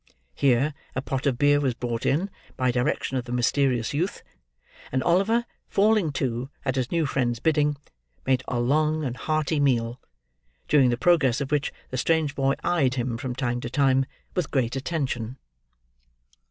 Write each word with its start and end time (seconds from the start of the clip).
Here, 0.33 0.73
a 0.95 1.01
pot 1.03 1.27
of 1.27 1.37
beer 1.37 1.59
was 1.59 1.75
brought 1.75 2.07
in, 2.07 2.31
by 2.57 2.71
direction 2.71 3.17
of 3.17 3.25
the 3.25 3.31
mysterious 3.31 3.93
youth; 3.93 4.23
and 4.91 5.03
Oliver, 5.03 5.45
falling 5.67 6.11
to, 6.13 6.49
at 6.65 6.75
his 6.75 6.91
new 6.91 7.05
friend's 7.05 7.39
bidding, 7.39 7.77
made 8.25 8.41
a 8.47 8.59
long 8.59 9.03
and 9.03 9.15
hearty 9.15 9.59
meal, 9.59 10.01
during 10.67 10.89
the 10.89 10.97
progress 10.97 11.39
of 11.39 11.51
which 11.51 11.71
the 11.91 11.97
strange 11.97 12.33
boy 12.33 12.55
eyed 12.63 12.95
him 12.95 13.15
from 13.15 13.35
time 13.35 13.61
to 13.61 13.69
time 13.69 14.07
with 14.33 14.49
great 14.49 14.75
attention. 14.75 15.37